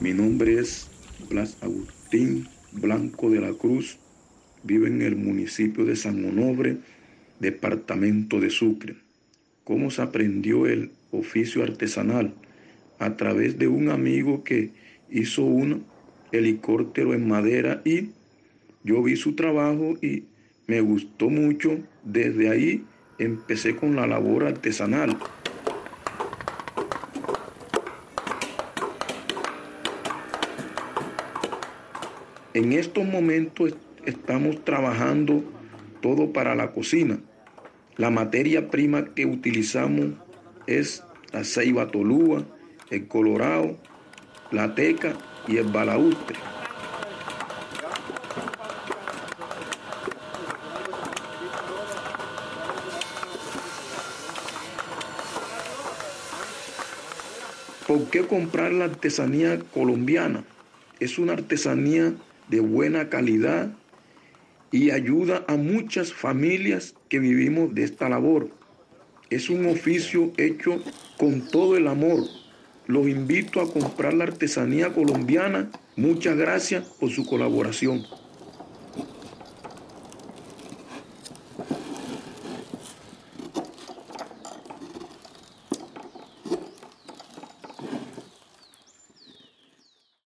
[0.00, 0.88] Mi nombre es
[1.28, 3.98] Blas Agustín Blanco de la Cruz.
[4.62, 6.78] Vivo en el municipio de San Onobre,
[7.38, 8.96] departamento de Sucre.
[9.62, 12.32] ¿Cómo se aprendió el oficio artesanal?
[12.98, 14.70] A través de un amigo que
[15.10, 15.84] hizo un
[16.32, 18.08] helicóptero en madera y
[18.82, 20.24] yo vi su trabajo y
[20.66, 21.78] me gustó mucho.
[22.04, 22.84] Desde ahí
[23.18, 25.18] empecé con la labor artesanal.
[32.52, 35.44] En estos momentos estamos trabajando
[36.00, 37.20] todo para la cocina.
[37.96, 40.14] La materia prima que utilizamos
[40.66, 42.44] es la ceiba tolúa,
[42.90, 43.76] el colorado,
[44.50, 45.12] la teca
[45.46, 46.38] y el balaustre.
[57.86, 60.42] ¿Por qué comprar la artesanía colombiana?
[60.98, 62.12] Es una artesanía
[62.50, 63.72] de buena calidad
[64.72, 68.50] y ayuda a muchas familias que vivimos de esta labor.
[69.30, 70.82] Es un oficio hecho
[71.16, 72.24] con todo el amor.
[72.86, 75.70] Los invito a comprar la artesanía colombiana.
[75.96, 78.04] Muchas gracias por su colaboración.